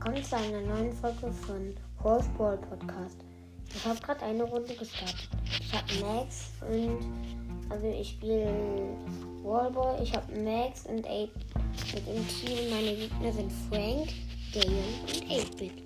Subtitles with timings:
[0.00, 1.74] willkommen zu einer neuen Folge von
[2.04, 3.16] Horse Ball Podcast.
[3.74, 5.28] Ich habe gerade eine Runde gestartet.
[5.44, 7.00] Ich habe Max und
[7.68, 8.96] also ich spiele
[9.42, 10.00] Wallball.
[10.00, 11.28] Ich habe Max und 8
[11.94, 12.70] mit dem Team.
[12.70, 14.08] Meine Gegner sind Frank,
[14.54, 15.82] Galen und 8-Bit.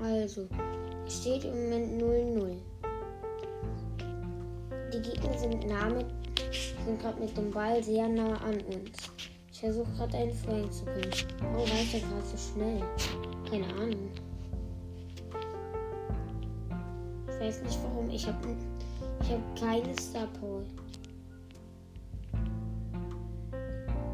[0.00, 0.46] Also,
[1.04, 2.56] es steht im Moment 0-0.
[4.92, 5.64] Die Gegner sind
[6.88, 9.10] sind gerade mit dem Ball sehr nah an uns.
[9.58, 11.10] Ich versuche gerade einen Frank zu können.
[11.52, 12.80] Oh, war ich ja gerade so schnell?
[13.50, 14.08] Keine Ahnung.
[17.26, 18.08] Ich weiß nicht warum.
[18.08, 18.56] Ich habe
[19.20, 20.62] ich hab keine Star Power.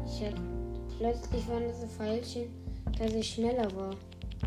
[0.07, 0.33] Ich hab,
[0.97, 2.47] plötzlich waren das Pfeilchen,
[2.97, 3.95] dass ich schneller war.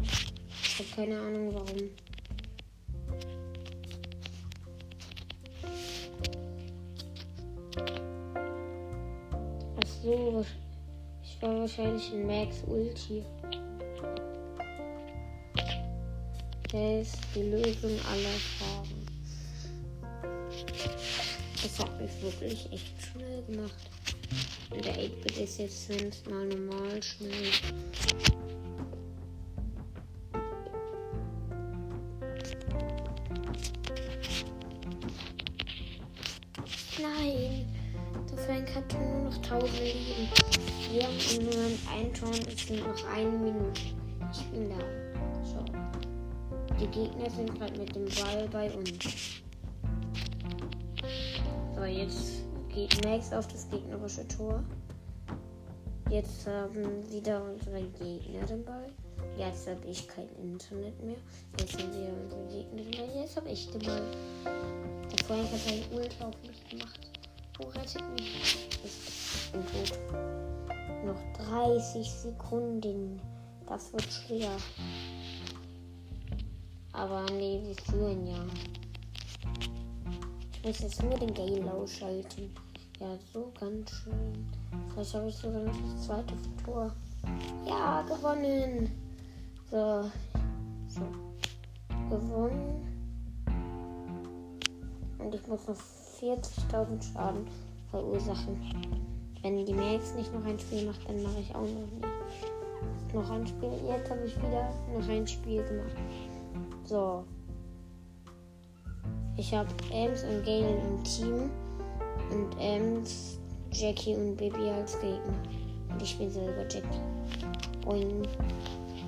[0.02, 1.90] Ich habe keine Ahnung warum.
[9.76, 10.44] Ach so,
[11.40, 13.24] war wahrscheinlich in Max Ulti.
[16.72, 19.06] Der ist die Lösung aller Fragen.
[21.62, 23.90] Das hat mich wirklich echt schnell gemacht.
[24.70, 27.30] Und der 8-Bit ist jetzt ganz mal normal schnell.
[37.00, 37.66] Nein,
[38.30, 40.67] der Frank hat nur noch 1000 Leben.
[40.90, 43.80] Wir haben im Moment ein Tor und es sind noch eine Minute.
[44.32, 44.78] Ich bin da.
[45.44, 45.62] So.
[46.80, 49.42] Die Gegner sind gerade mit dem Ball bei uns.
[51.76, 54.64] So, jetzt geht Max auf das gegnerische Tor.
[56.08, 58.90] Jetzt haben wieder unsere Gegner den Ball.
[59.36, 61.16] Jetzt habe ich kein Internet mehr.
[61.60, 63.20] Jetzt haben wieder unsere Gegner den Ball.
[63.20, 64.02] Jetzt habe ich den Ball.
[64.44, 67.00] Der Freund hat seinen Ult auf mich gemacht.
[67.58, 68.68] Wo rettet mich?
[68.84, 69.98] Ich bin tot.
[71.48, 73.20] Noch 30 Sekunden.
[73.66, 74.50] Das wird schwer.
[76.92, 78.44] Aber nee, wir führen ja.
[80.52, 82.50] Ich muss jetzt nur den Gale ausschalten.
[82.98, 84.46] Ja, so ganz schön.
[84.92, 86.92] Vielleicht habe ich sogar noch das zweite Tor.
[87.66, 88.90] Ja, gewonnen.
[89.70, 90.10] So.
[90.88, 91.02] So.
[92.10, 92.84] Gewonnen.
[95.18, 95.76] Und ich muss noch
[96.20, 97.46] 40.000 Schaden
[97.90, 99.17] verursachen.
[99.42, 103.14] Wenn die Max nicht noch ein Spiel macht, dann mache ich auch noch nicht.
[103.14, 103.70] Noch ein Spiel.
[103.88, 105.96] Jetzt habe ich wieder noch ein Spiel gemacht.
[106.84, 107.24] So.
[109.36, 111.50] Ich habe Ems und Gale im Team.
[112.30, 113.38] Und Ems,
[113.72, 115.38] Jackie und Baby als Gegner.
[115.90, 117.00] Und ich bin selber Jackie.
[117.86, 118.28] Und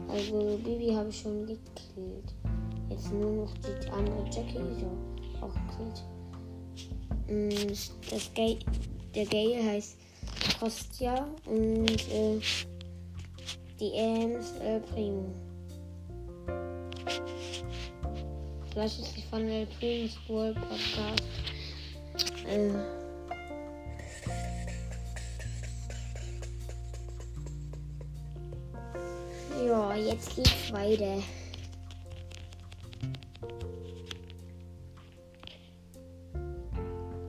[0.09, 2.35] also Baby habe ich schon gekillt.
[2.89, 4.59] Jetzt nur noch die andere Jackie.
[4.81, 4.91] So,
[5.45, 6.05] auch gekillt.
[8.11, 8.59] Das Gale,
[9.15, 10.00] der Gale heißt
[10.59, 12.41] Kostja und äh,
[13.79, 15.25] die Ems El Primo.
[18.71, 21.25] Vielleicht ist sie von El Primo's World Podcast.
[22.47, 22.71] Äh,
[29.67, 31.23] ja, jetzt geht's weiter.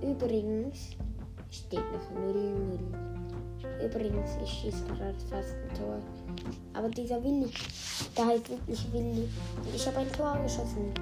[0.02, 0.98] Übrigens
[1.52, 2.80] steht noch 0-0.
[3.84, 6.00] Übrigens, ich schieße gerade fast ein Tor.
[6.74, 7.52] Aber dieser Willi,
[8.18, 9.28] der heißt wirklich Willi.
[9.58, 10.94] Und ich habe ein Tor geschossen.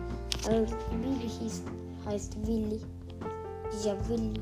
[0.47, 1.63] Also Bibi hieß,
[2.05, 2.81] heißt Willi.
[3.71, 4.39] Dieser Willi.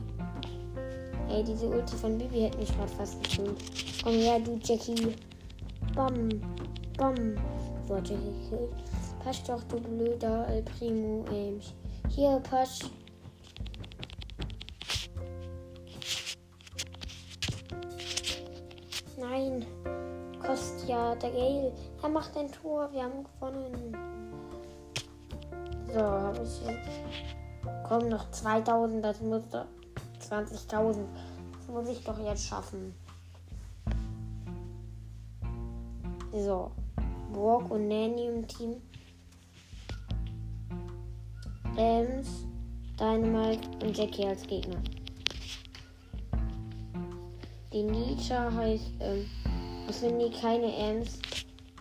[1.29, 3.57] Ey, diese Ulti von Bibi hat mich gerade fast gekillt.
[4.03, 5.13] Komm her, du Jackie.
[5.95, 6.29] Bam,
[6.97, 7.35] bam.
[7.87, 8.71] Wurde gekillt.
[9.23, 11.25] Pasch doch, du blöder El Primo.
[11.33, 11.59] Ähm,
[12.09, 12.85] hier, Pasch.
[19.49, 19.65] Nein.
[20.39, 21.73] Kostja, der Gale.
[22.01, 22.89] Er macht ein Tor.
[22.91, 23.97] Wir haben gewonnen.
[25.93, 26.89] So, habe ich jetzt.
[27.87, 29.03] Komm, noch 2000.
[29.03, 29.65] Das muss doch.
[30.29, 31.05] 20.000.
[31.53, 32.93] Das muss ich doch jetzt schaffen.
[36.33, 36.71] So.
[37.33, 38.81] Brock und Nanny im Team.
[41.75, 42.45] Ems,
[42.99, 44.81] Dynamite und Jackie als Gegner.
[47.73, 49.25] Die Nita heißt, ähm,
[49.87, 51.19] das sind die keine Ems,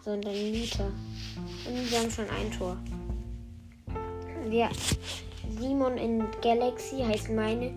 [0.05, 0.85] sondern Nita.
[0.85, 2.77] Und wir haben schon ein Tor.
[4.49, 4.69] Wir,
[5.61, 7.73] Simon in Galaxy heißen meine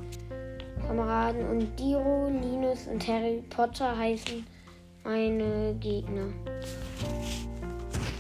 [0.88, 4.44] Kameraden und Diro, Linus und Harry Potter heißen
[5.04, 6.34] meine Gegner.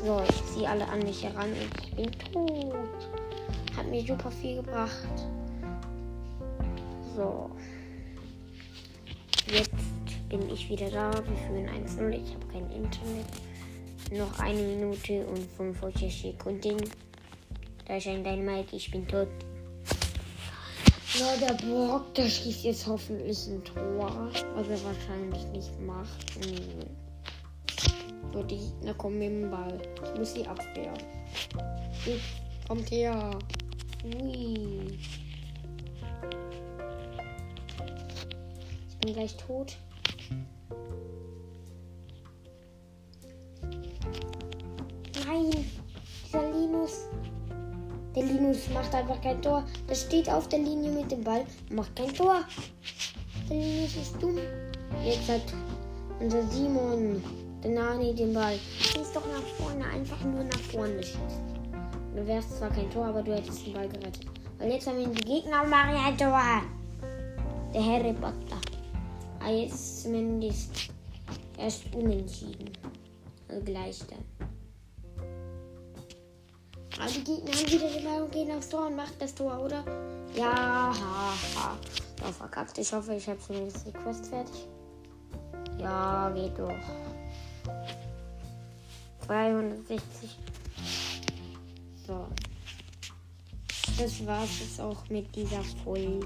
[0.05, 2.75] So, ich ziehe alle an mich heran und ich bin tot.
[3.75, 5.07] Hat mir super viel gebracht.
[7.15, 7.49] So.
[9.51, 9.71] Jetzt
[10.29, 11.11] bin ich wieder da.
[11.11, 12.11] Wir führen 1-0.
[12.11, 13.25] Ich habe kein Internet.
[14.11, 16.77] Noch eine Minute und 45 Sekunden.
[17.85, 18.75] Da ist ein Dynamite.
[18.75, 19.27] Ich bin tot.
[21.17, 24.29] Ja, der Brock, der schießt jetzt hoffentlich ein Tor.
[24.53, 26.37] Was er wahrscheinlich nicht macht.
[28.31, 29.81] So, die Gegner kommen mit dem Ball.
[30.03, 30.93] Ich muss sie abwehren.
[32.67, 33.31] Kommt her.
[34.05, 34.97] Ui.
[39.01, 39.77] Bin gleich tot.
[45.25, 45.51] Nein,
[46.25, 47.05] dieser Linus.
[48.15, 49.63] Der Linus macht einfach kein Tor.
[49.87, 52.41] Der steht auf der Linie mit dem Ball, macht kein Tor.
[53.49, 54.37] Der Linus ist dumm.
[55.03, 55.41] Jetzt hat
[56.19, 57.23] unser Simon,
[57.63, 58.57] der Nani, den Ball.
[58.79, 61.49] Schieß doch nach vorne, einfach nur nach vorne schießen.
[62.15, 64.25] Du wärst zwar kein Tor, aber du hättest den Ball gerettet.
[64.57, 66.41] Weil jetzt haben wir die Gegner und ein Tor.
[67.73, 68.58] Der Harry Potter.
[69.49, 70.89] Jetzt zumindest
[71.57, 72.69] erst unentschieden.
[73.47, 74.49] Also gleich dann.
[76.99, 79.83] Aber die Gegner haben wieder Ball und gehen aufs Tor und machen das Tor, oder?
[80.35, 81.77] Ja, ha, ha.
[82.21, 82.77] Ja, verkackt.
[82.77, 84.67] Ich hoffe, ich habe zumindest die Quest fertig.
[85.79, 86.73] Ja, geht doch.
[89.25, 90.37] 260
[92.09, 92.27] so.
[93.97, 96.25] Das war's jetzt auch mit dieser Folge.